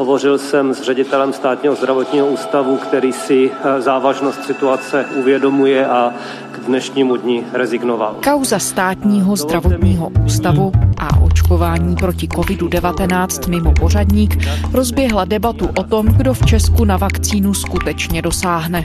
[0.00, 6.12] Hovořil jsem s ředitelem státního zdravotního ústavu, který si eh, závažnost situace uvědomuje a
[6.52, 8.16] k dnešnímu dní rezignoval.
[8.24, 14.36] Kauza státního zdravotního ústavu a očkování proti COVID-19 mimo pořadník
[14.72, 18.84] rozběhla debatu o tom, kdo v Česku na vakcínu skutečně dosáhne.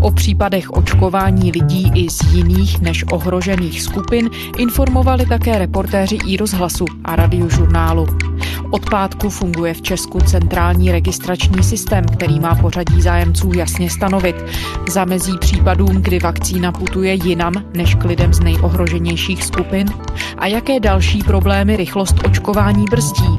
[0.00, 6.84] O případech očkování lidí i z jiných než ohrožených skupin informovali také reportéři i rozhlasu
[7.04, 8.06] a radiožurnálu.
[8.70, 14.36] Od pátku funguje v Česku centrální registrační systém, který má pořadí zájemců jasně stanovit.
[14.88, 19.86] Zamezí případům, kdy vakcína putuje jinam než k lidem z nejohroženějších skupin?
[20.38, 23.38] A jaké další problémy rychlost očkování brzdí?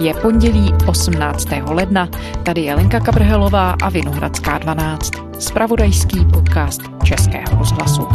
[0.00, 1.48] Je pondělí 18.
[1.70, 2.08] ledna.
[2.42, 5.10] Tady je Lenka Kabrhelová a Vinohradská 12.
[5.38, 8.08] Spravodajský podcast Českého rozhlasu.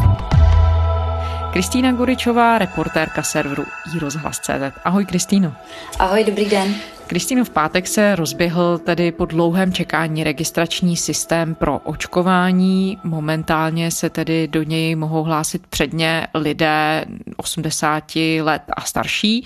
[1.54, 3.64] Kristýna Guričová, reportérka serveru
[3.96, 4.80] iRozhlas.cz.
[4.84, 5.54] Ahoj Kristýno.
[6.00, 6.76] Ahoj, dobrý den.
[7.08, 12.98] Kristýno, v pátek se rozběhl tedy po dlouhém čekání registrační systém pro očkování.
[13.04, 17.06] Momentálně se tedy do něj mohou hlásit předně lidé
[17.38, 19.46] 80 let a starší.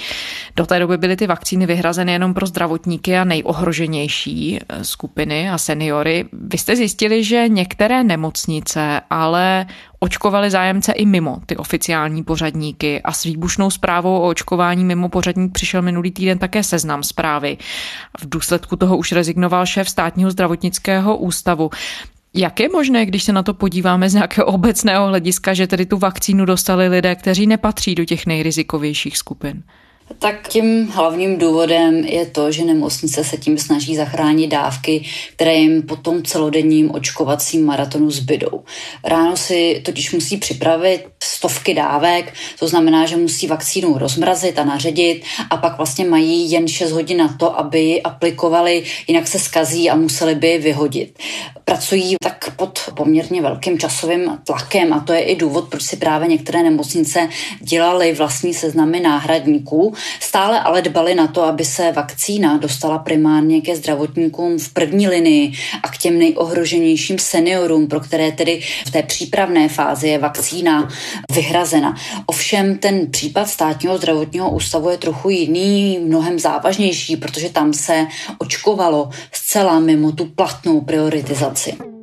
[0.55, 5.57] Do té doby byly ty vakcíny vyhrazeny jenom pro zdravotníky a nejohroženější eh, skupiny a
[5.57, 6.25] seniory.
[6.33, 9.65] Vy jste zjistili, že některé nemocnice ale
[9.99, 15.51] očkovali zájemce i mimo ty oficiální pořadníky a s výbušnou zprávou o očkování mimo pořadník
[15.51, 17.48] přišel minulý týden také seznam zprávy.
[18.19, 21.69] V důsledku toho už rezignoval šéf státního zdravotnického ústavu.
[22.33, 25.97] Jak je možné, když se na to podíváme z nějakého obecného hlediska, že tedy tu
[25.97, 29.63] vakcínu dostali lidé, kteří nepatří do těch nejrizikovějších skupin?
[30.19, 35.05] Tak tím hlavním důvodem je to, že nemocnice se tím snaží zachránit dávky,
[35.35, 38.63] které jim po tom celodenním očkovacím maratonu zbydou.
[39.03, 41.05] Ráno si totiž musí připravit
[41.39, 46.67] stovky dávek, to znamená, že musí vakcínu rozmrazit a naředit a pak vlastně mají jen
[46.67, 51.19] 6 hodin na to, aby ji aplikovali, jinak se skazí a museli by ji vyhodit.
[51.65, 56.27] Pracují tak pod poměrně velkým časovým tlakem a to je i důvod, proč si právě
[56.27, 57.29] některé nemocnice
[57.61, 63.75] dělaly vlastní seznamy náhradníků, Stále ale dbali na to, aby se vakcína dostala primárně ke
[63.75, 65.51] zdravotníkům v první linii
[65.83, 70.89] a k těm nejohroženějším seniorům, pro které tedy v té přípravné fázi je vakcína
[71.29, 71.95] vyhrazena.
[72.25, 78.07] Ovšem ten případ státního zdravotního ústavu je trochu jiný, mnohem závažnější, protože tam se
[78.37, 81.98] očkovalo zcela mimo tu platnou prioritizaci.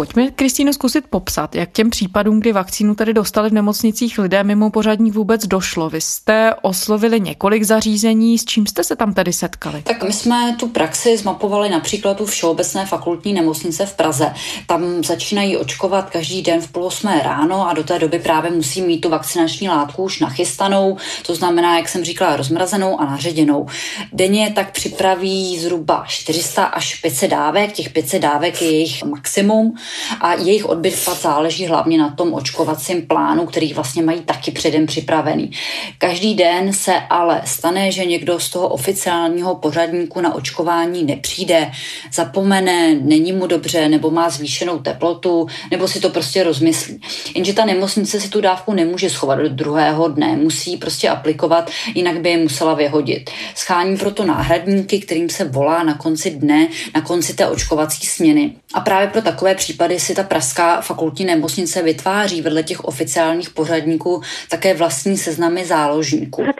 [0.00, 4.70] Pojďme, Kristýno, zkusit popsat, jak těm případům, kdy vakcínu tady dostali v nemocnicích lidé mimo
[4.70, 5.90] pořadník vůbec došlo.
[5.90, 9.82] Vy jste oslovili několik zařízení, s čím jste se tam tedy setkali?
[9.82, 14.32] Tak my jsme tu praxi zmapovali například tu Všeobecné fakultní nemocnice v Praze.
[14.66, 18.82] Tam začínají očkovat každý den v půl osmé ráno a do té doby právě musí
[18.82, 20.96] mít tu vakcinační látku už nachystanou,
[21.26, 23.66] to znamená, jak jsem říkala, rozmrazenou a naředěnou.
[24.12, 29.74] Denně tak připraví zhruba 400 až 500 dávek, těch 500 dávek je jejich maximum
[30.20, 34.86] a jejich odbyt fakt záleží hlavně na tom očkovacím plánu, který vlastně mají taky předem
[34.86, 35.50] připravený.
[35.98, 41.70] Každý den se ale stane, že někdo z toho oficiálního pořadníku na očkování nepřijde,
[42.12, 47.00] zapomene, není mu dobře, nebo má zvýšenou teplotu, nebo si to prostě rozmyslí.
[47.34, 52.20] Jenže ta nemocnice si tu dávku nemůže schovat do druhého dne, musí prostě aplikovat, jinak
[52.20, 53.30] by je musela vyhodit.
[53.54, 58.52] Schání proto náhradníky, kterým se volá na konci dne, na konci té očkovací směny.
[58.74, 64.22] A právě pro takové případy si ta Pražská fakultní nemocnice vytváří vedle těch oficiálních pořadníků
[64.48, 66.42] také vlastní seznamy záložníků.
[66.42, 66.52] Co se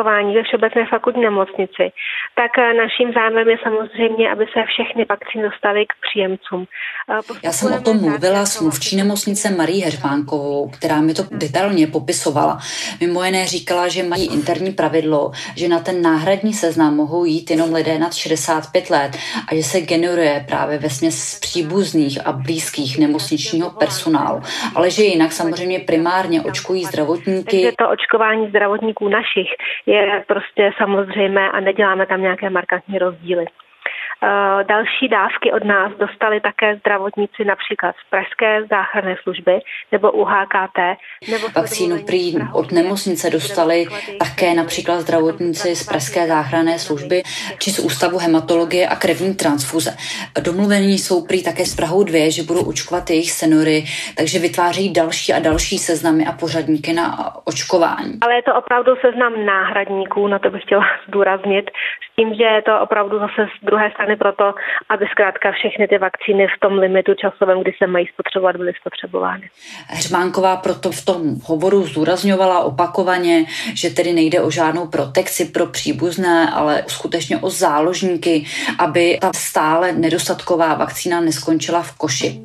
[0.00, 1.92] očkování ve Všeobecné fakultní nemocnici,
[2.34, 6.66] tak eh, naším zájmem je samozřejmě, aby se všechny vakcíny dostaly k příjemcům.
[7.10, 11.86] Eh, Já jsem o tom mluvila s mluvčí nemocnice Marí Heřmánkovou, která mi to detailně
[11.86, 12.58] popisovala.
[13.00, 17.74] Mimo jiné říkala, že mají interní pravidlo, že na ten náhradní seznam mohou jít jenom
[17.74, 19.12] lidé nad 65 let
[19.48, 24.40] a že se generuje právě ve směs příbuzných a blízkých nemocničního personálu.
[24.74, 27.44] Ale že jinak samozřejmě primárně očkují zdravotníky.
[27.44, 29.48] Takže to očkování zdravotníků našich
[29.90, 33.44] je prostě samozřejmé a neděláme tam nějaké markantní rozdíly.
[34.22, 39.60] Eh, další dávky od nás dostali také zdravotníci například z Pražské záchranné služby
[39.92, 40.78] nebo UHKT.
[41.30, 43.86] Nebo Vakcínu prý od nemocnice dostali
[44.18, 47.22] také například zdravotníci z Pražské záchranné služby
[47.58, 49.90] či z Ústavu hematologie a krevní transfuze.
[50.44, 53.84] Domluvení jsou prý také s Prahou 2, že budou očkovat jejich senory,
[54.16, 58.18] takže vytváří další a další seznamy a pořadníky na očkování.
[58.20, 61.70] Ale je to opravdu seznam náhradníků, na to bych chtěla zdůraznit,
[62.20, 64.54] tím, že je to opravdu zase z druhé strany proto,
[64.88, 69.50] aby zkrátka všechny ty vakcíny v tom limitu časovém, kdy se mají spotřebovat, byly spotřebovány.
[69.86, 73.44] Hřmánková proto v tom hovoru zdůrazňovala opakovaně,
[73.74, 78.44] že tedy nejde o žádnou protekci pro příbuzné, ale skutečně o záložníky,
[78.78, 82.40] aby ta stále nedostatková vakcína neskončila v koši.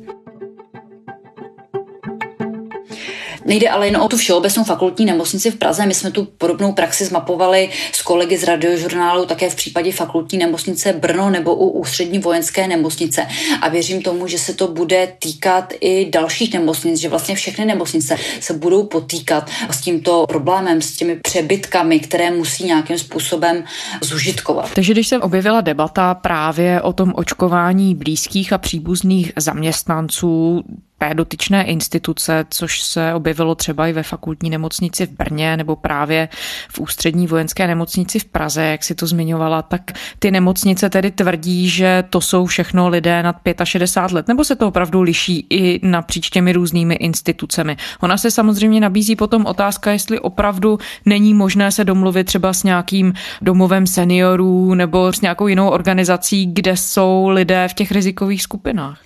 [3.46, 5.86] Nejde ale jen o tu všeobecnou fakultní nemocnici v Praze.
[5.86, 10.92] My jsme tu podobnou praxi zmapovali s kolegy z radiožurnálu také v případě fakultní nemocnice
[10.92, 13.26] Brno nebo u ústřední vojenské nemocnice.
[13.60, 18.16] A věřím tomu, že se to bude týkat i dalších nemocnic, že vlastně všechny nemocnice
[18.40, 23.64] se budou potýkat s tímto problémem, s těmi přebytkami, které musí nějakým způsobem
[24.02, 24.74] zužitkovat.
[24.74, 30.62] Takže když se objevila debata právě o tom očkování blízkých a příbuzných zaměstnanců,
[30.98, 36.28] té dotyčné instituce, což se objevilo třeba i ve fakultní nemocnici v Brně nebo právě
[36.68, 39.82] v ústřední vojenské nemocnici v Praze, jak si to zmiňovala, tak
[40.18, 44.68] ty nemocnice tedy tvrdí, že to jsou všechno lidé nad 65 let, nebo se to
[44.68, 47.76] opravdu liší i napříč těmi různými institucemi.
[48.00, 53.12] Ona se samozřejmě nabízí potom otázka, jestli opravdu není možné se domluvit třeba s nějakým
[53.42, 58.98] domovem seniorů nebo s nějakou jinou organizací, kde jsou lidé v těch rizikových skupinách.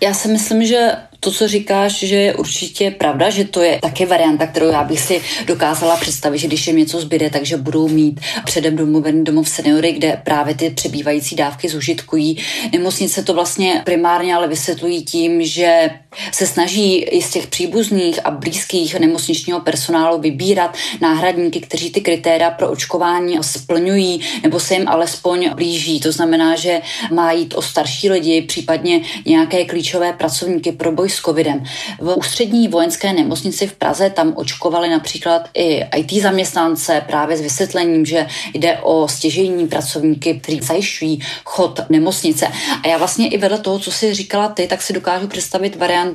[0.00, 0.90] Já si myslím, že
[1.26, 5.00] to, co říkáš, že je určitě pravda, že to je taky varianta, kterou já bych
[5.00, 9.92] si dokázala představit, že když jim něco zbyde, takže budou mít předem domluvený domov seniory,
[9.92, 12.38] kde právě ty přebývající dávky zužitkují.
[12.72, 15.90] Nemocnice to vlastně primárně ale vysvětlují tím, že
[16.32, 22.50] se snaží i z těch příbuzných a blízkých nemocničního personálu vybírat náhradníky, kteří ty kritéria
[22.50, 26.00] pro očkování splňují nebo se jim alespoň blíží.
[26.00, 26.80] To znamená, že
[27.12, 31.64] má jít o starší lidi, případně nějaké klíčové pracovníky pro boj s covidem.
[32.00, 38.06] V ústřední vojenské nemocnici v Praze tam očkovali například i IT zaměstnance právě s vysvětlením,
[38.06, 42.48] že jde o stěžení pracovníky, kteří zajišťují chod nemocnice.
[42.82, 46.05] A já vlastně i vedle toho, co si říkala ty, tak si dokážu představit variantu,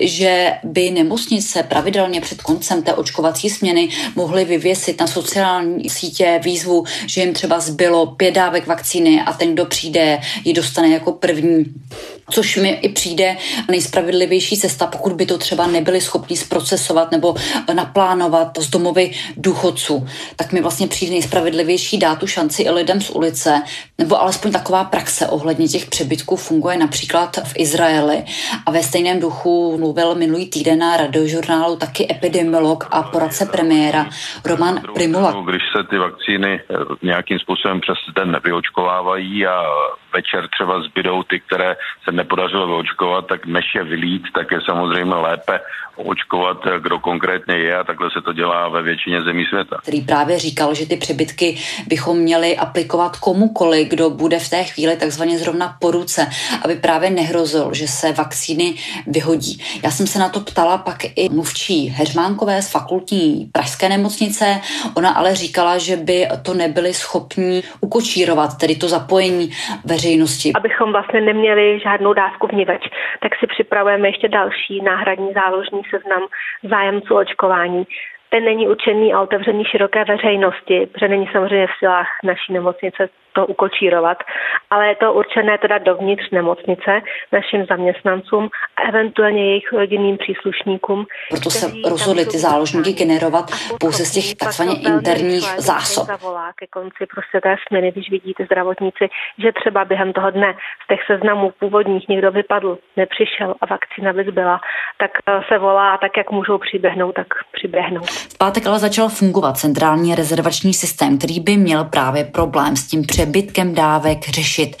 [0.00, 6.84] že by nemocnice pravidelně před koncem té očkovací směny mohly vyvěsit na sociální sítě výzvu,
[7.06, 11.64] že jim třeba zbylo pět dávek vakcíny a ten, kdo přijde, ji dostane jako první.
[12.30, 13.36] Což mi i přijde
[13.70, 17.34] nejspravedlivější cesta, pokud by to třeba nebyli schopni zprocesovat nebo
[17.72, 23.10] naplánovat z domovy důchodců, tak mi vlastně přijde nejspravedlivější dát tu šanci i lidem z
[23.10, 23.62] ulice,
[23.98, 28.24] nebo alespoň taková praxe ohledně těch přebytků funguje například v Izraeli
[28.66, 34.06] a ve stejném duchu mluvil minulý týden na radiožurnálu taky epidemiolog a poradce premiéra
[34.44, 35.44] Roman Primula.
[35.50, 36.60] Když se ty vakcíny
[37.02, 39.62] nějakým způsobem přes den nevyočkovávají a
[40.18, 45.14] večer třeba zbydou ty, které se nepodařilo vyočkovat, tak než je vylít, tak je samozřejmě
[45.14, 45.60] lépe
[45.96, 49.76] očkovat, kdo konkrétně je a takhle se to dělá ve většině zemí světa.
[49.82, 54.96] Který právě říkal, že ty přebytky bychom měli aplikovat komukoli, kdo bude v té chvíli
[54.96, 56.30] takzvaně zrovna po ruce,
[56.64, 58.74] aby právě nehrozil, že se vakcíny
[59.06, 59.62] vyhodí.
[59.82, 64.60] Já jsem se na to ptala pak i mluvčí Heřmánkové z fakultní pražské nemocnice.
[64.94, 69.50] Ona ale říkala, že by to nebyli schopni ukočírovat, tedy to zapojení
[69.84, 70.07] veřejnosti.
[70.54, 72.82] Abychom vlastně neměli žádnou dávku vniveč,
[73.20, 76.22] tak si připravujeme ještě další náhradní záložní seznam
[76.62, 77.86] zájemců očkování.
[78.30, 83.08] Ten není určený a otevřený široké veřejnosti, protože není samozřejmě v silách naší nemocnice
[83.38, 84.18] to ukočírovat,
[84.70, 86.92] ale je to určené teda dovnitř nemocnice
[87.32, 88.44] našim zaměstnancům
[88.78, 91.06] a eventuálně jejich rodinným příslušníkům.
[91.30, 93.46] Proto se rozhodli ty záložníky generovat
[93.80, 96.06] pouze z těch takzvaně interních zásob.
[96.06, 99.04] Zavolá ke konci prostě té směny, když vidíte zdravotníci,
[99.42, 100.50] že třeba během toho dne
[100.84, 104.60] z těch seznamů původních někdo vypadl, nepřišel a vakcína by byla,
[105.02, 108.02] tak eh, se volá a tak, jak můžou přiběhnout, tak přiběhnou.
[108.34, 113.02] V pátek ale začal fungovat centrální rezervační systém, který by měl právě problém s tím
[113.06, 113.27] přebytkem
[113.64, 114.76] dávek řešit,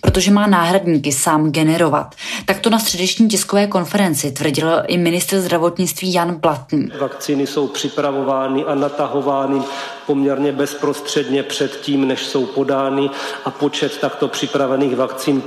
[0.00, 2.14] protože má náhradníky sám generovat.
[2.44, 6.88] Tak to na středeční tiskové konferenci tvrdil i ministr zdravotnictví Jan Blatný.
[7.00, 9.62] Vakcíny jsou připravovány a natahovány
[10.06, 13.10] poměrně bezprostředně před tím, než jsou podány
[13.44, 15.42] a počet takto připravených vakcín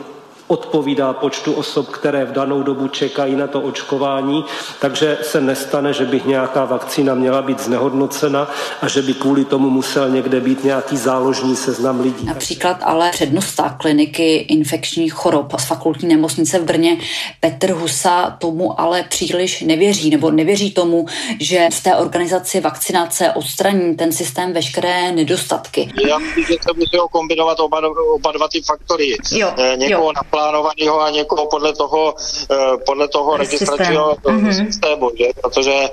[0.47, 4.45] odpovídá počtu osob, které v danou dobu čekají na to očkování,
[4.81, 9.69] takže se nestane, že by nějaká vakcína měla být znehodnocena a že by kvůli tomu
[9.69, 12.25] musel někde být nějaký záložní seznam lidí.
[12.25, 16.97] Například ale přednosta kliniky infekčních chorob z fakultní nemocnice v Brně
[17.39, 21.05] Petr Husa tomu ale příliš nevěří, nebo nevěří tomu,
[21.41, 25.91] že v té organizaci vakcinace odstraní ten systém veškeré nedostatky.
[26.07, 27.81] Já myslím, že se musí kombinovat oba,
[28.15, 29.17] oba dva ty faktory.
[29.31, 32.15] Jo, Někoho jo naplánovaného a někoho podle toho,
[32.51, 34.65] eh, podle toho registračního mm-hmm.
[34.65, 35.25] systému, že?
[35.41, 35.89] protože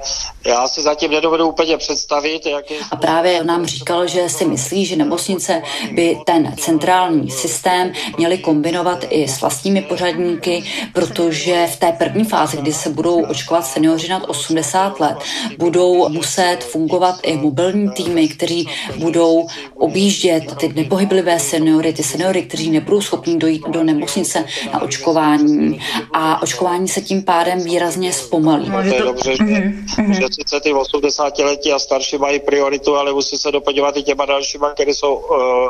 [0.47, 2.77] já si zatím nedovedu úplně představit, jak je...
[2.91, 9.05] A právě nám říkal, že si myslí, že nemocnice by ten centrální systém měly kombinovat
[9.11, 14.23] i s vlastními pořadníky, protože v té první fázi, kdy se budou očkovat seniori nad
[14.27, 15.17] 80 let,
[15.59, 22.71] budou muset fungovat i mobilní týmy, kteří budou objíždět ty nepohyblivé seniory, ty seniory, kteří
[22.71, 24.32] nebudou schopni dojít do nemocnice
[24.73, 25.81] na očkování
[26.13, 28.69] a očkování se tím pádem výrazně zpomalí.
[28.69, 30.11] No, to je dobře, že, mm-hmm.
[30.11, 34.25] že sice ty 80 letí a starší mají prioritu, ale musí se dopodívat i těma
[34.25, 35.27] dalšíma, které jsou uh,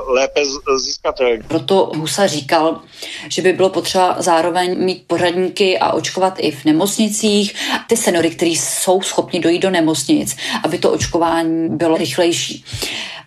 [0.08, 0.40] lépe
[0.76, 1.38] získatelné.
[1.48, 2.80] Proto Husa říkal,
[3.28, 7.54] že by bylo potřeba zároveň mít pořadníky a očkovat i v nemocnicích.
[7.88, 12.64] Ty seniory, kteří jsou schopni dojít do nemocnic, aby to očkování bylo rychlejší.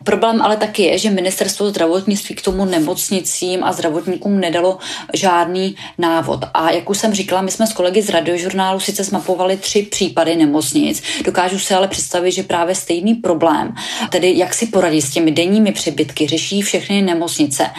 [0.06, 4.78] Problém ale taky je, že ministerstvo zdravotnictví k tomu nemocnicím a zdravotníkům nedalo
[5.14, 6.40] žádný návod.
[6.54, 10.36] A jak už jsem říkala, my jsme s kolegy z radiožurnálu sice zmapovali tři případy
[10.36, 11.04] nemocnic.
[11.24, 13.76] Dokážu si ale představit, že právě stejný problém,
[14.10, 17.70] tedy jak si poradit s těmi denními přebytky, řeší všechny nemocnice.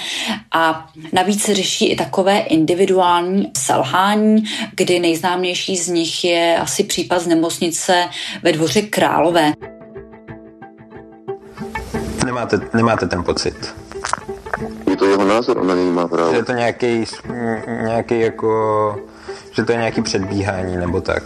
[0.52, 4.44] A navíc se řeší i takové individuální selhání,
[4.76, 8.08] kdy nejznámější z nich je asi případ z nemocnice
[8.42, 9.52] ve dvoře Králové
[12.26, 13.74] nemáte, nemáte ten pocit?
[14.90, 16.30] Je to jeho názor, on na něj má právo.
[16.30, 17.04] Že je to nějaký,
[17.82, 18.96] nějaký jako,
[19.52, 21.22] že to je nějaký předbíhání nebo tak.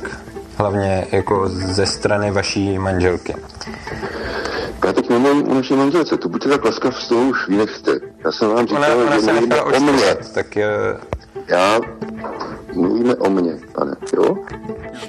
[0.56, 3.34] Hlavně jako ze strany vaší manželky.
[4.86, 7.90] Já teď nemluvím o naší manželce, to buďte tak laskav, z toho už vynechte.
[8.24, 10.16] Já jsem vám říkal, ona, ona že se mně.
[10.34, 10.68] Tak je...
[11.46, 11.80] Já
[13.00, 14.36] mluvíme o mně, pane, jo?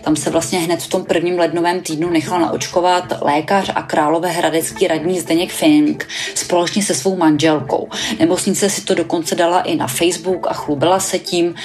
[0.01, 4.87] Tam se vlastně hned v tom prvním lednovém týdnu nechal naočkovat lékař a králové hradecký
[4.87, 7.89] radní Zdeněk Fink společně se svou manželkou.
[8.19, 11.55] Nemocnice si to dokonce dala i na Facebook a chlubila se tím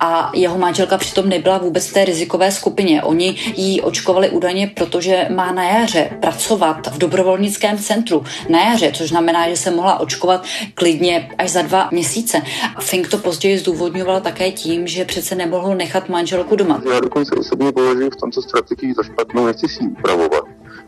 [0.00, 3.02] a jeho manželka přitom nebyla vůbec v té rizikové skupině.
[3.02, 9.08] Oni ji očkovali údajně, protože má na jaře pracovat v dobrovolnickém centru na jaře, což
[9.08, 12.42] znamená, že se mohla očkovat klidně až za dva měsíce.
[12.80, 16.82] Fink to později zdůvodňoval také tím, že přece nemohl nechat manželku doma.
[16.92, 20.44] Já dokonce osobně považuji v tomto strategii za špatnou, nechci si ji upravovat.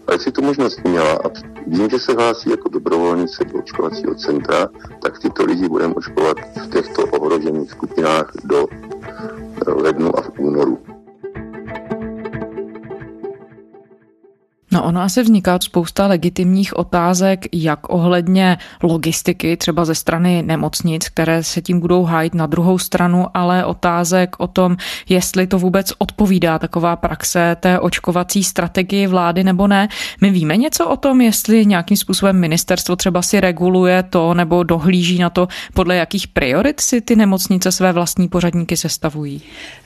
[0.06, 1.28] Ale si tu možnost měla a
[1.66, 4.68] vím, že se hlásí jako dobrovolnice do očkovacího centra,
[5.02, 8.66] tak tyto lidi budeme očkovat v těchto ohrožených skupinách do
[9.66, 10.78] lednu a v únoru.
[14.78, 21.42] No ono asi vzniká spousta legitimních otázek, jak ohledně logistiky, třeba ze strany nemocnic, které
[21.42, 24.76] se tím budou hájit na druhou stranu, ale otázek o tom,
[25.08, 29.88] jestli to vůbec odpovídá taková praxe té očkovací strategii vlády nebo ne.
[30.20, 35.18] My víme něco o tom, jestli nějakým způsobem ministerstvo třeba si reguluje to nebo dohlíží
[35.18, 39.42] na to, podle jakých priorit si ty nemocnice své vlastní pořadníky sestavují.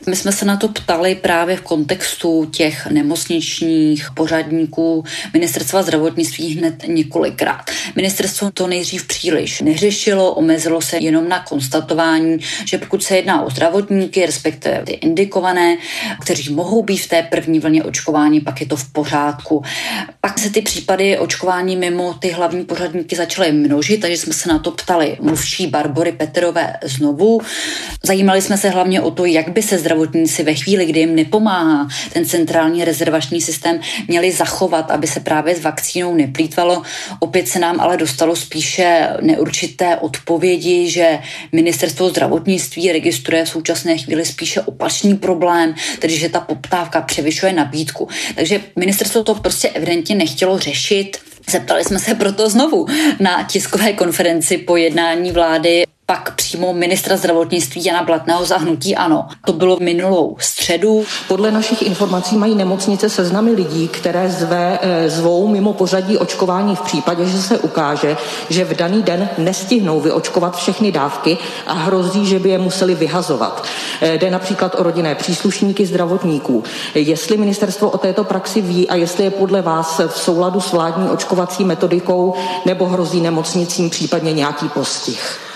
[0.08, 6.55] My jsme se na to ptali právě v kontextu těch nemocničních pořadníků úředníků ministerstva zdravotnictví
[6.55, 7.71] hned několikrát.
[7.97, 13.51] Ministerstvo to nejdřív příliš neřešilo, omezilo se jenom na konstatování, že pokud se jedná o
[13.51, 15.77] zdravotníky, respektive ty indikované,
[16.23, 19.62] kteří mohou být v té první vlně očkování, pak je to v pořádku.
[20.21, 24.59] Pak se ty případy očkování mimo ty hlavní pořadníky začaly množit, takže jsme se na
[24.59, 27.41] to ptali mluvčí Barbory Petrové znovu.
[28.03, 31.89] Zajímali jsme se hlavně o to, jak by se zdravotníci ve chvíli, kdy jim nepomáhá
[32.12, 36.83] ten centrální rezervační systém, měli zachovat zachovat, aby se právě s vakcínou neplýtvalo.
[37.19, 41.19] Opět se nám ale dostalo spíše neurčité odpovědi, že
[41.52, 48.09] ministerstvo zdravotnictví registruje v současné chvíli spíše opačný problém, tedy že ta poptávka převyšuje nabídku.
[48.35, 51.19] Takže ministerstvo to prostě evidentně nechtělo řešit.
[51.50, 52.87] Zeptali jsme se proto znovu
[53.21, 59.26] na tiskové konferenci po jednání vlády pak přímo ministra zdravotnictví Jana Blatného zahnutí ano.
[59.44, 61.04] To bylo minulou středu.
[61.28, 66.80] Podle našich informací mají nemocnice seznamy lidí, které zve, eh, zvou mimo pořadí očkování v
[66.80, 68.16] případě, že se ukáže,
[68.50, 73.64] že v daný den nestihnou vyočkovat všechny dávky a hrozí, že by je museli vyhazovat.
[74.00, 76.64] Eh, jde například o rodinné příslušníky zdravotníků.
[76.94, 81.11] Jestli ministerstvo o této praxi ví a jestli je podle vás v souladu s vládní
[81.11, 82.35] očkovací metodikou
[82.66, 85.51] nebo hrozí nemocnicím případně nějaký postih.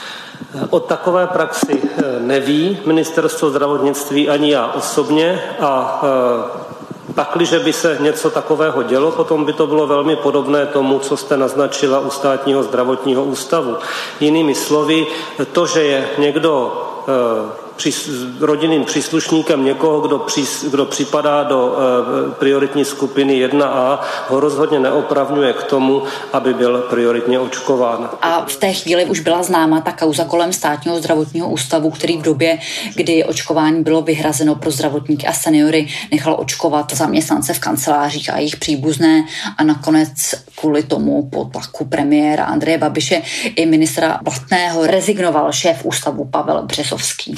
[0.71, 7.99] O takové praxi eh, neví ministerstvo zdravotnictví ani já osobně a eh, pakliže by se
[8.01, 12.63] něco takového dělo, potom by to bylo velmi podobné tomu, co jste naznačila u státního
[12.63, 13.77] zdravotního ústavu.
[14.21, 15.07] Jinými slovy,
[15.53, 17.93] to, že je někdo eh, při,
[18.41, 25.53] rodinným příslušníkem někoho, kdo, při, kdo připadá do e, prioritní skupiny 1A, ho rozhodně neopravňuje
[25.53, 26.03] k tomu,
[26.33, 28.11] aby byl prioritně očkován.
[28.23, 32.23] A v té chvíli už byla známa ta kauza kolem státního zdravotního ústavu, který v
[32.23, 32.59] době,
[32.95, 38.57] kdy očkování bylo vyhrazeno pro zdravotníky a seniory, nechal očkovat zaměstnance v kancelářích a jejich
[38.57, 39.25] příbuzné
[39.59, 43.23] a nakonec kvůli tomu po tlaku premiéra Andreje Babiše
[43.57, 47.35] i ministra Blatného rezignoval šéf ústavu Pavel Březovský.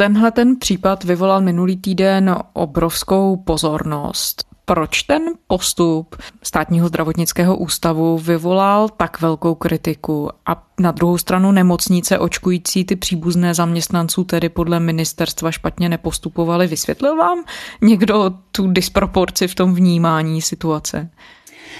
[0.00, 4.44] Tenhle ten případ vyvolal minulý týden obrovskou pozornost.
[4.64, 12.18] Proč ten postup státního zdravotnického ústavu vyvolal tak velkou kritiku a na druhou stranu nemocnice
[12.18, 16.66] očkující ty příbuzné zaměstnanců tedy podle ministerstva špatně nepostupovali?
[16.66, 17.44] Vysvětlil vám
[17.82, 21.10] někdo tu disproporci v tom vnímání situace?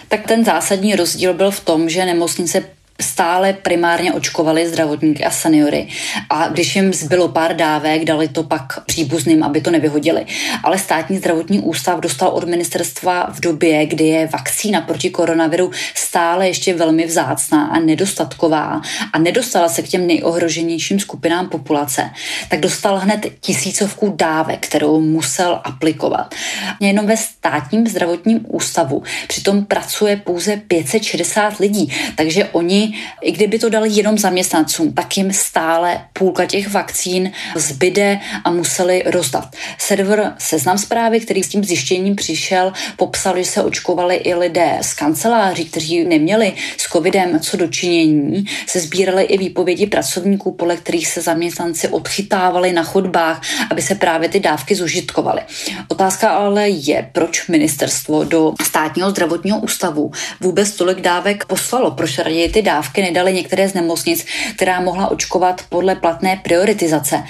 [0.09, 2.65] Tak ten zásadní rozdíl byl v tom, že nemocnice
[3.00, 5.88] stále primárně očkovali zdravotníky a seniory
[6.30, 10.26] a když jim zbylo pár dávek, dali to pak příbuzným, aby to nevyhodili.
[10.64, 16.49] Ale státní zdravotní ústav dostal od ministerstva v době, kdy je vakcína proti koronaviru stále
[16.49, 18.80] ještě velmi vzácná a nedostatková
[19.12, 22.11] a nedostala se k těm nejohroženějším skupinám populace,
[22.49, 26.35] tak dostal hned tisícovku dávek, kterou musel aplikovat.
[26.80, 32.89] Jenom ve státním zdravotním ústavu přitom pracuje pouze 560 lidí, takže oni
[33.23, 39.02] i kdyby to dali jenom zaměstnancům, tak jim stále půlka těch vakcín zbyde a museli
[39.06, 39.56] rozdat.
[39.78, 44.94] Server Seznam zprávy, který s tím zjištěním přišel, popsal, že se očkovali i lidé z
[44.94, 51.20] kanceláří, kteří neměli s covidem co dočinění, se sbírali i výpovědi pracovníků, podle kterých se
[51.20, 55.40] zaměstnanci odchytávali na chodbách, aby se právě ty dávky zužitkovaly.
[55.88, 62.49] Otázka ale je, proč ministerstvo do státního zdravotního ústavu vůbec tolik dávek poslalo, proč raději
[62.49, 67.25] ty dávky dávky nedali některé z nemocnic, která mohla očkovat podle platné prioritizace.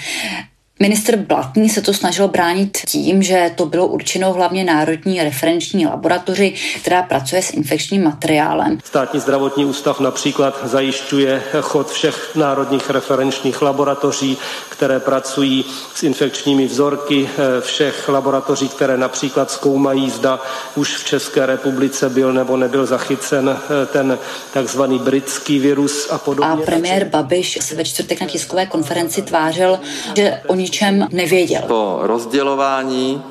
[0.81, 6.53] Minister Blatný se to snažil bránit tím, že to bylo určeno hlavně Národní referenční laboratoři,
[6.81, 8.79] která pracuje s infekčním materiálem.
[8.83, 14.37] Státní zdravotní ústav například zajišťuje chod všech národních referenčních laboratoří,
[14.69, 20.39] které pracují s infekčními vzorky všech laboratoří, které například zkoumají, zda
[20.75, 24.19] už v České republice byl nebo nebyl zachycen eh, ten
[24.53, 26.51] takzvaný britský virus a podobně.
[26.51, 29.79] A premiér Babiš se ve čtvrtek na tiskové konferenci tvářil,
[30.15, 31.61] že oni ničem nevěděl.
[31.67, 33.23] To rozdělování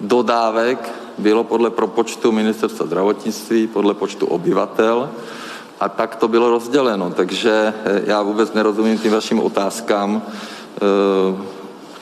[0.00, 5.10] dodávek bylo podle propočtu ministerstva zdravotnictví, podle počtu obyvatel
[5.80, 7.12] a tak to bylo rozděleno.
[7.16, 10.80] Takže eh, já vůbec nerozumím tím vašim otázkám eh,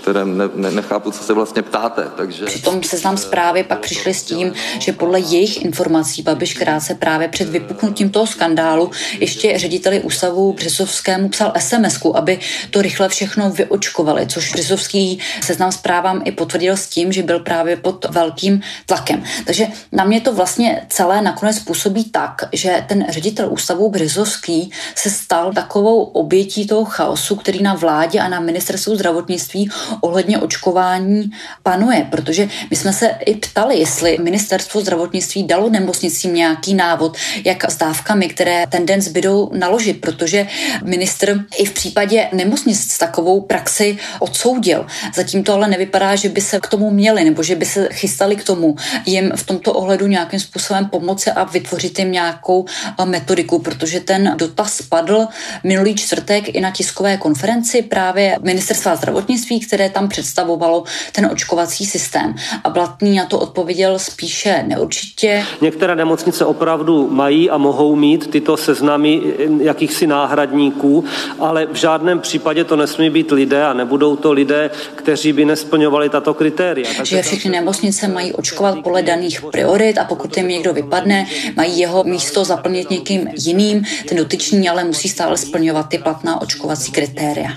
[0.05, 2.11] které ne, ne, nechápu, co se vlastně ptáte.
[2.17, 2.45] Takže...
[2.45, 7.29] Při tom seznam zprávy pak přišli s tím, že podle jejich informací Babiš krátce právě
[7.29, 8.91] před vypuknutím toho skandálu
[9.21, 12.39] ještě řediteli ústavu Březovskému psal sms aby
[12.71, 17.77] to rychle všechno vyočkovali, což Březovský seznam zprávám i potvrdil s tím, že byl právě
[17.77, 19.23] pod velkým tlakem.
[19.47, 25.11] Takže na mě to vlastně celé nakonec působí tak, že ten ředitel ústavu Březovský se
[25.11, 31.31] stal takovou obětí toho chaosu, který na vládě a na ministerstvu zdravotnictví ohledně očkování
[31.63, 37.71] panuje, protože my jsme se i ptali, jestli ministerstvo zdravotnictví dalo nemocnicím nějaký návod, jak
[37.71, 40.47] s dávkami, které ten den zbydou naložit, protože
[40.85, 44.87] minister i v případě nemocnic takovou praxi odsoudil.
[45.15, 48.37] Zatím to ale nevypadá, že by se k tomu měli nebo že by se chystali
[48.37, 48.77] k tomu
[49.07, 52.65] jim v tomto ohledu nějakým způsobem pomoci a vytvořit jim nějakou
[53.05, 55.27] metodiku, protože ten dotaz padl
[55.65, 61.87] minulý čtvrtek i na tiskové konferenci právě ministerstva zdravotnictví, které které tam představovalo ten očkovací
[61.87, 62.35] systém.
[62.65, 65.45] A Blatný na to odpověděl spíše neurčitě.
[65.61, 69.21] Některé nemocnice opravdu mají a mohou mít tyto seznamy
[69.61, 71.05] jakýchsi náhradníků,
[71.39, 76.09] ale v žádném případě to nesmí být lidé a nebudou to lidé, kteří by nesplňovali
[76.09, 76.89] tato kritéria.
[76.97, 81.79] Takže že všechny nemocnice mají očkovat podle daných priorit a pokud jim někdo vypadne, mají
[81.79, 83.85] jeho místo zaplnit někým jiným.
[84.09, 87.51] Ten dotyčný ale musí stále splňovat ty platná očkovací kritéria.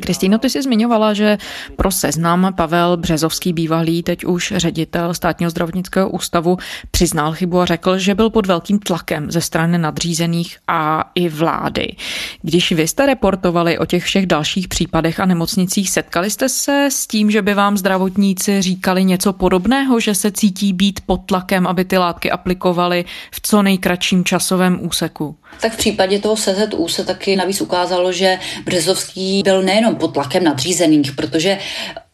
[0.00, 1.38] Kristýno, ty jsi zmiňovala, že
[1.76, 6.58] pro seznam Pavel Březovský, bývalý teď už ředitel státního zdravotnického ústavu,
[6.90, 11.96] přiznal chybu a řekl, že byl pod velkým tlakem ze strany nadřízených a i vlády.
[12.42, 17.06] Když vy jste reportovali o těch všech dalších případech a nemocnicích, setkali jste se s
[17.06, 21.84] tím, že by vám zdravotníci říkali něco podobného, že se cítí být pod tlakem, aby
[21.84, 25.36] ty látky aplikovali v co nejkratším časovém úseku?
[25.60, 30.44] Tak v případě toho SZU se taky navíc ukázalo, že Březovský byl nejenom pod tlakem
[30.44, 31.58] nadřízených, protože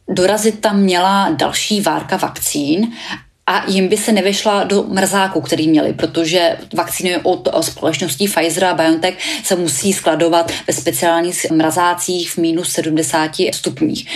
[0.08, 2.92] dorazit tam měla další várka vakcín
[3.46, 8.74] a jim by se nevyšla do mrzáku, který měli, protože vakcíny od společností Pfizer a
[8.74, 14.08] BioNTech se musí skladovat ve speciálních mrazácích v minus 70 stupních.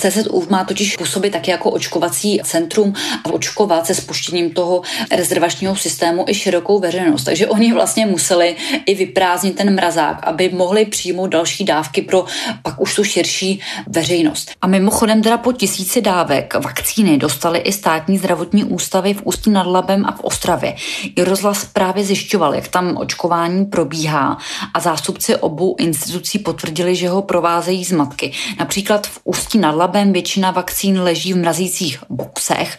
[0.00, 6.24] CZU má totiž působit také jako očkovací centrum a očkovat se spuštěním toho rezervačního systému
[6.28, 7.24] i širokou veřejnost.
[7.24, 8.56] Takže oni vlastně museli
[8.86, 12.24] i vyprázdnit ten mrazák, aby mohli přijmout další dávky pro
[12.62, 14.50] pak už tu širší veřejnost.
[14.62, 19.66] A mimochodem teda po tisíci dávek vakcíny dostali i státní zdravotní ústavy v Ústí nad
[19.66, 20.74] Labem a v Ostravě.
[21.16, 24.38] I rozhlas právě zjišťoval, jak tam očkování probíhá
[24.74, 28.32] a zástupci obou institucí potvrdili, že ho provázejí zmatky.
[28.58, 32.78] Například v Ústí nad Labem Labem většina vakcín leží v mrazících boxech,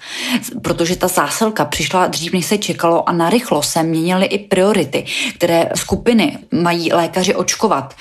[0.62, 5.69] protože ta zásilka přišla dřív, než se čekalo a narychlo se měnily i priority, které
[5.75, 7.93] skupiny mají lékaři očkovat.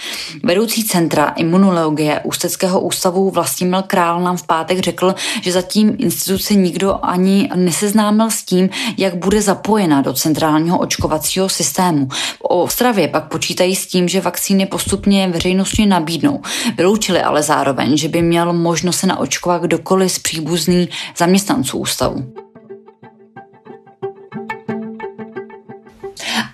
[0.44, 6.98] Vedoucí centra imunologie Ústeckého ústavu Vlastimil Král nám v pátek řekl, že zatím instituce nikdo
[7.02, 12.08] ani neseznámil s tím, jak bude zapojena do centrálního očkovacího systému.
[12.08, 16.40] V Ostravě pak počítají s tím, že vakcíny postupně veřejnosti nabídnou.
[16.76, 22.32] Vyloučili ale zároveň, že by měl možnost se naočkovat kdokoliv z příbuzný zaměstnanců ústavu.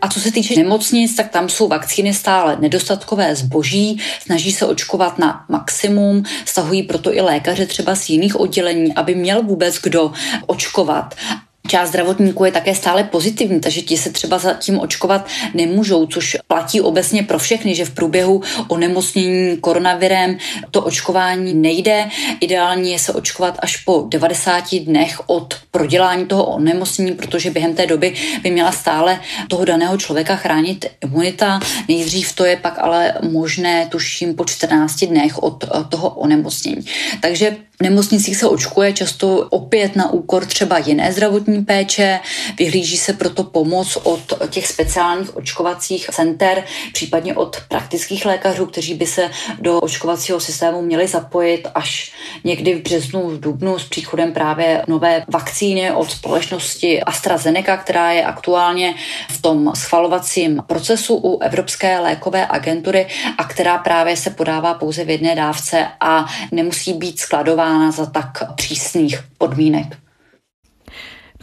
[0.00, 5.18] A co se týče nemocnic, tak tam jsou vakcíny stále nedostatkové zboží, snaží se očkovat
[5.18, 10.12] na maximum, stahují proto i lékaře třeba z jiných oddělení, aby měl vůbec kdo
[10.46, 11.14] očkovat
[11.72, 16.80] část zdravotníků je také stále pozitivní, takže ti se třeba zatím očkovat nemůžou, což platí
[16.80, 20.36] obecně pro všechny, že v průběhu onemocnění koronavirem
[20.70, 22.08] to očkování nejde.
[22.40, 27.86] Ideální je se očkovat až po 90 dnech od prodělání toho onemocnění, protože během té
[27.86, 31.60] doby by měla stále toho daného člověka chránit imunita.
[31.88, 36.84] Nejdřív to je pak ale možné, tuším, po 14 dnech od toho onemocnění.
[37.20, 42.20] Takže nemocnicích se očkuje často opět na úkor třeba jiné zdravotní péče,
[42.58, 49.06] vyhlíží se proto pomoc od těch speciálních očkovacích center, případně od praktických lékařů, kteří by
[49.06, 52.12] se do očkovacího systému měli zapojit až
[52.44, 58.24] někdy v březnu, v dubnu s příchodem právě nové vakcíny od společnosti AstraZeneca, která je
[58.24, 58.94] aktuálně
[59.30, 63.06] v tom schvalovacím procesu u Evropské lékové agentury
[63.38, 68.06] a která právě se podává pouze v jedné dávce a nemusí být skladována považována za
[68.06, 69.98] tak přísných podmínek.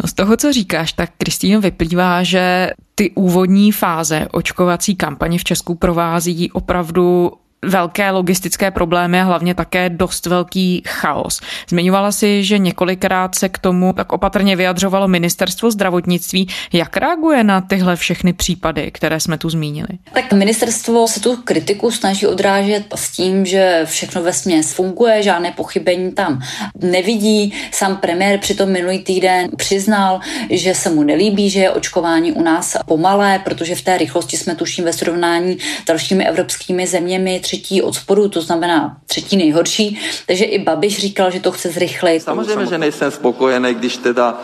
[0.04, 5.44] No z toho, co říkáš, tak Kristýno vyplývá, že ty úvodní fáze očkovací kampaně v
[5.44, 7.32] Česku provází opravdu
[7.66, 11.42] velké logistické problémy a hlavně také dost velký chaos.
[11.70, 16.48] Zmiňovala si, že několikrát se k tomu tak opatrně vyjadřovalo ministerstvo zdravotnictví.
[16.74, 19.88] Jak reaguje na tyhle všechny případy, které jsme tu zmínili?
[20.14, 25.52] Tak ministerstvo se tu kritiku snaží odrážet s tím, že všechno ve směs funguje, žádné
[25.52, 26.42] pochybení tam
[26.82, 27.54] nevidí.
[27.72, 30.20] Sám premiér přitom minulý týden přiznal,
[30.50, 34.56] že se mu nelíbí, že je očkování u nás pomalé, protože v té rychlosti jsme
[34.56, 40.00] tuším ve srovnání s dalšími evropskými zeměmi třetí od spodu, to znamená třetí nejhorší.
[40.26, 42.20] Takže i Babiš říkal, že to chce zrychlit.
[42.20, 44.42] Samozřejmě, že nejsem spokojený, když teda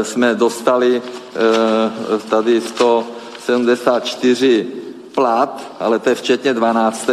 [0.00, 1.02] e, jsme dostali e,
[2.30, 4.66] tady 174
[5.14, 7.10] plat, ale to je včetně 12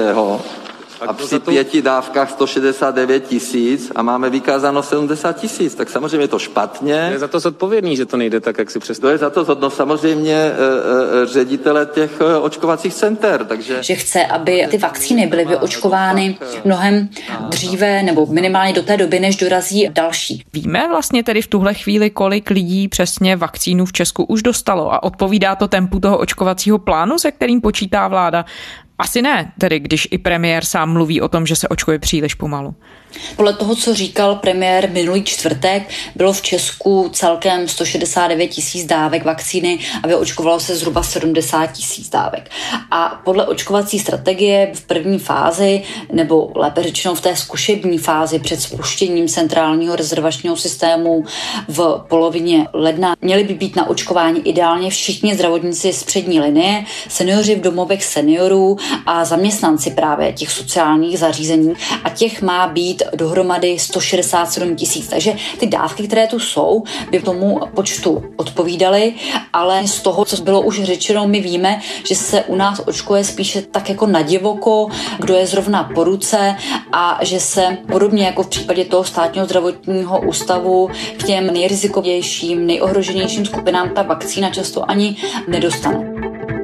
[1.07, 6.39] a při pěti dávkách 169 tisíc a máme vykázáno 70 tisíc, tak samozřejmě je to
[6.39, 7.09] špatně.
[7.11, 9.07] Je za to zodpovědný, že to nejde tak, jak si představíte.
[9.07, 10.53] To je za to zodpovědný samozřejmě e,
[11.23, 13.45] e, ředitele těch e, očkovacích center.
[13.45, 13.83] Takže...
[13.83, 17.09] Že chce, aby ty vakcíny byly vyočkovány mnohem
[17.49, 20.43] dříve nebo minimálně do té doby, než dorazí další.
[20.53, 25.03] Víme vlastně tedy v tuhle chvíli, kolik lidí přesně vakcínu v Česku už dostalo a
[25.03, 28.45] odpovídá to tempu toho očkovacího plánu, se kterým počítá vláda
[28.99, 32.75] asi ne, tedy když i premiér sám mluví o tom, že se očkuje příliš pomalu.
[33.35, 39.79] Podle toho, co říkal premiér minulý čtvrtek, bylo v Česku celkem 169 tisíc dávek vakcíny
[40.03, 42.49] a vyočkovalo se zhruba 70 tisíc dávek.
[42.91, 45.81] A podle očkovací strategie v první fázi,
[46.13, 51.23] nebo lépe řečeno v té zkušební fázi před spuštěním centrálního rezervačního systému
[51.67, 57.55] v polovině ledna, měli by být na očkování ideálně všichni zdravotníci z přední linie, seniori
[57.55, 61.73] v domovech seniorů a zaměstnanci právě těch sociálních zařízení
[62.03, 65.07] a těch má být dohromady 167 tisíc.
[65.07, 69.13] Takže ty dávky, které tu jsou, by tomu počtu odpovídaly,
[69.53, 73.61] ale z toho, co bylo už řečeno, my víme, že se u nás očkuje spíše
[73.61, 74.87] tak jako na divoko,
[75.19, 76.55] kdo je zrovna po ruce
[76.91, 83.45] a že se podobně jako v případě toho státního zdravotního ústavu k těm nejrizikovějším, nejohroženějším
[83.45, 85.15] skupinám ta vakcína často ani
[85.47, 86.58] nedostane.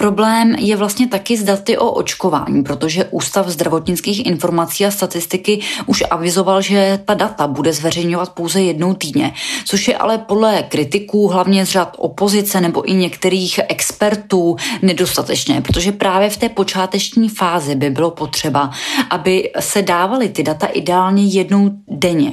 [0.00, 6.04] Problém je vlastně taky s daty o očkování, protože Ústav zdravotnických informací a statistiky už
[6.10, 9.32] avizoval, že ta data bude zveřejňovat pouze jednou týdně,
[9.64, 15.92] což je ale podle kritiků, hlavně z řad opozice nebo i některých expertů, nedostatečné, protože
[15.92, 18.70] právě v té počáteční fázi by bylo potřeba,
[19.10, 22.32] aby se dávaly ty data ideálně jednou denně.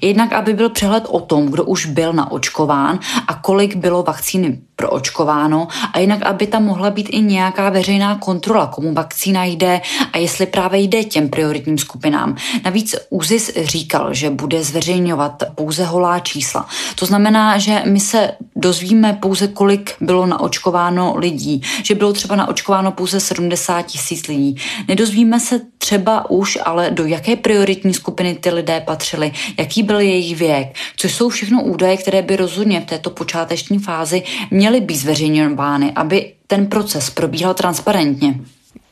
[0.00, 5.68] Jednak, aby byl přehled o tom, kdo už byl naočkován a kolik bylo vakcíny proočkováno
[5.92, 9.80] a jinak, aby tam mohla být i nějaká veřejná kontrola, komu vakcína jde
[10.12, 12.36] a jestli právě jde těm prioritním skupinám.
[12.64, 16.66] Navíc ÚZIS říkal, že bude zveřejňovat pouze holá čísla.
[16.94, 22.92] To znamená, že my se dozvíme pouze, kolik bylo naočkováno lidí, že bylo třeba naočkováno
[22.92, 24.56] pouze 70 tisíc lidí.
[24.88, 30.36] Nedozvíme se třeba už, ale do jaké prioritní skupiny ty lidé patřili, jaký byl jejich
[30.36, 35.92] věk, což jsou všechno údaje, které by rozhodně v této počáteční fázi měly být zveřejňovány,
[35.92, 38.40] aby ten proces probíhal transparentně.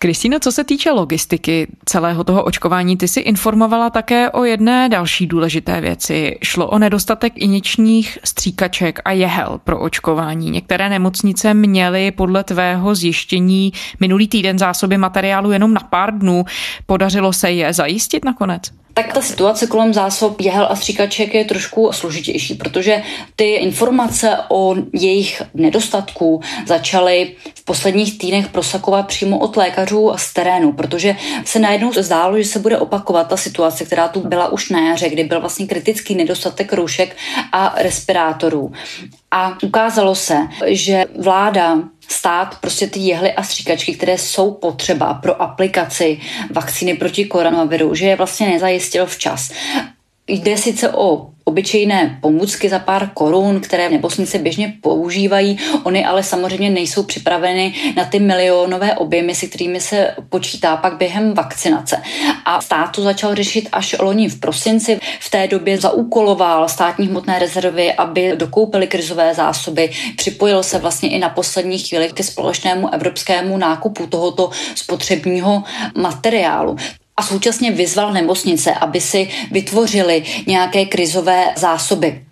[0.02, 5.26] Kristýno, co se týče logistiky celého toho očkování, ty si informovala také o jedné další
[5.26, 6.38] důležité věci.
[6.42, 10.50] Šlo o nedostatek inječních stříkaček a jehel pro očkování.
[10.50, 16.44] Některé nemocnice měly podle tvého zjištění minulý týden zásoby materiálu jenom na pár dnů.
[16.86, 18.62] Podařilo se je zajistit nakonec?
[18.94, 23.02] Tak ta situace kolem zásob jehel a stříkaček je trošku složitější, protože
[23.36, 30.72] ty informace o jejich nedostatku začaly v posledních týdnech prosakovat přímo od lékařů z terénu,
[30.72, 34.88] protože se najednou zdálo, že se bude opakovat ta situace, která tu byla už na
[34.88, 37.16] jaře, kdy byl vlastně kritický nedostatek roušek
[37.52, 38.72] a respirátorů.
[39.30, 45.42] A ukázalo se, že vláda stát prostě ty jehly a stříkačky, které jsou potřeba pro
[45.42, 49.52] aplikaci vakcíny proti koronaviru, že je vlastně nezajistil včas.
[50.28, 55.58] Jde sice o obyčejné pomůcky za pár korun, které nemocnice běžně používají.
[55.82, 61.34] Ony ale samozřejmě nejsou připraveny na ty milionové objemy, si kterými se počítá pak během
[61.34, 62.02] vakcinace.
[62.44, 65.00] A stát to začal řešit až loni v prosinci.
[65.20, 69.90] V té době zaúkoloval státní hmotné rezervy, aby dokoupili krizové zásoby.
[70.16, 75.62] Připojil se vlastně i na poslední chvíli ke společnému evropskému nákupu tohoto spotřebního
[75.96, 76.76] materiálu
[77.16, 82.24] a současně vyzval nemocnice, aby si vytvořili nějaké krizové zásoby.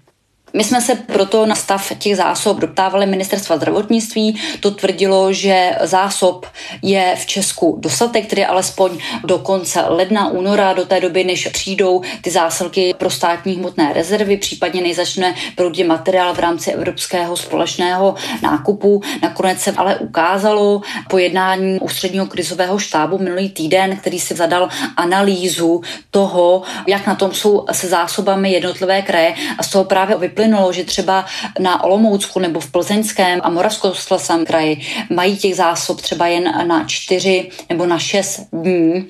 [0.52, 4.40] My jsme se proto na stav těch zásob doptávali ministerstva zdravotnictví.
[4.60, 6.46] To tvrdilo, že zásob
[6.82, 12.02] je v Česku dostatek, tedy alespoň do konce ledna, února, do té doby, než přijdou
[12.22, 18.14] ty zásilky pro státní hmotné rezervy, případně než začne proudit materiál v rámci evropského společného
[18.42, 19.02] nákupu.
[19.22, 25.80] Nakonec se ale ukázalo po jednání ústředního krizového štábu minulý týden, který si zadal analýzu
[26.10, 30.72] toho, jak na tom jsou se zásobami jednotlivé kraje a z toho právě vyplynulo, vyplynulo,
[30.72, 31.24] že třeba
[31.58, 37.50] na Olomoucku nebo v Plzeňském a Moravskoslezském kraji mají těch zásob třeba jen na čtyři
[37.68, 39.06] nebo na šest dní.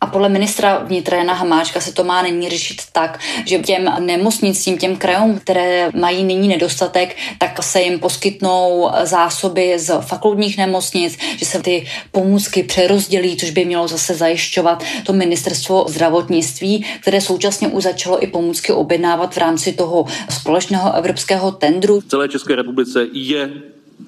[0.00, 4.78] A podle ministra vnitra Jana Hamáčka se to má nyní řešit tak, že těm nemocnicím,
[4.78, 11.46] těm krajům, které mají nyní nedostatek, tak se jim poskytnou zásoby z fakultních nemocnic, že
[11.46, 17.82] se ty pomůcky přerozdělí, což by mělo zase zajišťovat to ministerstvo zdravotnictví, které současně už
[17.82, 22.00] začalo i pomůcky objednávat v rámci toho společného společného evropského tendru.
[22.00, 23.62] V celé České republice je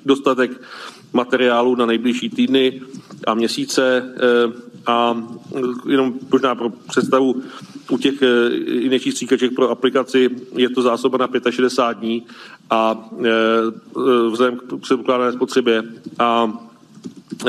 [0.05, 0.51] dostatek
[1.13, 2.81] materiálu na nejbližší týdny
[3.27, 4.53] a měsíce eh,
[4.87, 5.23] a
[5.89, 7.43] jenom možná pro představu
[7.91, 12.27] u těch eh, injekčních stříkaček pro aplikaci je to zásoba na 65 dní
[12.71, 13.29] a eh,
[14.31, 15.83] vzhledem k předpokládané spotřebě
[16.19, 16.53] a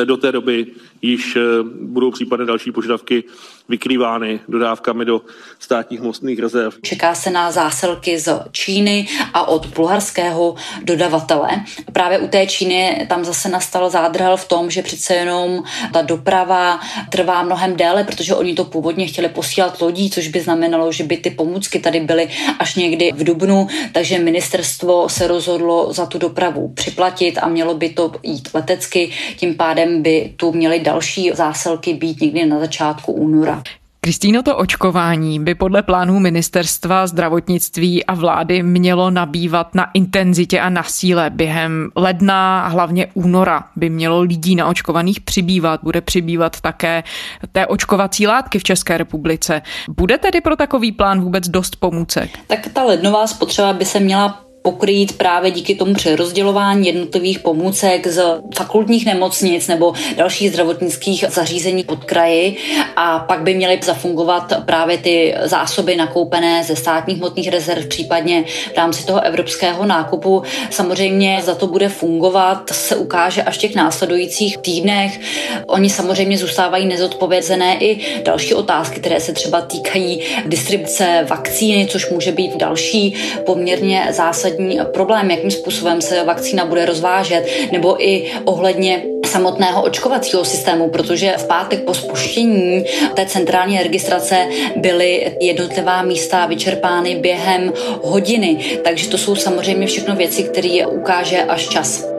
[0.05, 0.67] do té doby
[1.01, 1.37] již
[1.81, 3.23] budou případné další požadavky
[3.69, 5.21] vykrývány dodávkami do
[5.59, 6.73] státních mostných rezerv.
[6.81, 11.49] Čeká se na zásilky z Číny a od bulharského dodavatele.
[11.93, 16.79] Právě u té Číny tam zase nastal zádrhel v tom, že přece jenom ta doprava
[17.09, 21.17] trvá mnohem déle, protože oni to původně chtěli posílat lodí, což by znamenalo, že by
[21.17, 22.29] ty pomůcky tady byly
[22.59, 27.89] až někdy v Dubnu, takže ministerstvo se rozhodlo za tu dopravu připlatit a mělo by
[27.89, 33.58] to jít letecky, tím pádem by tu měly další zásilky být někdy na začátku února.
[34.01, 40.69] Kristýno, to očkování by podle plánů ministerstva zdravotnictví a vlády mělo nabývat na intenzitě a
[40.69, 41.29] na síle.
[41.29, 45.79] Během ledna a hlavně února by mělo lidí naočkovaných přibývat.
[45.83, 47.03] Bude přibývat také
[47.51, 49.61] té očkovací látky v České republice.
[49.89, 52.29] Bude tedy pro takový plán vůbec dost pomůcek?
[52.47, 58.23] Tak ta lednová spotřeba by se měla pokrýt právě díky tomu přerozdělování jednotlivých pomůcek z
[58.55, 62.57] fakultních nemocnic nebo dalších zdravotnických zařízení pod kraji
[62.95, 68.43] a pak by měly zafungovat právě ty zásoby nakoupené ze státních hmotných rezerv, případně
[68.73, 70.43] v rámci toho evropského nákupu.
[70.69, 75.19] Samozřejmě za to bude fungovat, se ukáže až v těch následujících týdnech.
[75.67, 82.31] Oni samozřejmě zůstávají nezodpovězené i další otázky, které se třeba týkají distribuce vakcíny, což může
[82.31, 89.81] být další poměrně zásadní problém, jakým způsobem se vakcína bude rozvážet, nebo i ohledně samotného
[89.83, 97.73] očkovacího systému, protože v pátek po spuštění té centrální registrace byly jednotlivá místa vyčerpány během
[98.01, 98.57] hodiny.
[98.83, 102.18] Takže to jsou samozřejmě všechno věci, které ukáže až čas.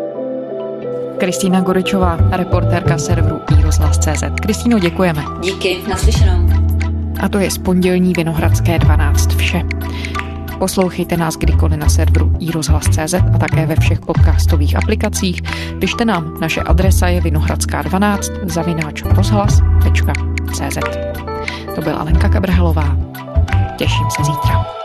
[1.20, 4.22] Kristýna Goričová, reportérka serveru iRozhlas.cz.
[4.42, 5.24] Kristýno, děkujeme.
[5.42, 6.48] Díky, naslyšenou.
[7.20, 9.62] A to je z pondělní Vinohradské 12 vše.
[10.58, 15.42] Poslouchejte nás kdykoliv na serveru iRozhlas.cz a také ve všech podcastových aplikacích.
[15.78, 20.78] Pište nám, naše adresa je vinohradská12 zavináč rozhlas.cz.
[21.74, 22.96] To byla Alenka Kabrhelová.
[23.76, 24.79] Těším se zítra.